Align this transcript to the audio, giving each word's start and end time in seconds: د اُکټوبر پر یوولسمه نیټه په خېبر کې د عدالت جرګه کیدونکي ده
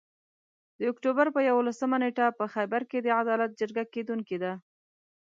د 0.79 0.81
اُکټوبر 0.91 1.27
پر 1.35 1.41
یوولسمه 1.49 1.97
نیټه 2.01 2.25
په 2.39 2.45
خېبر 2.53 2.81
کې 2.89 2.99
د 3.01 3.07
عدالت 3.21 3.51
جرګه 3.59 3.83
کیدونکي 3.95 4.37
ده 4.43 4.53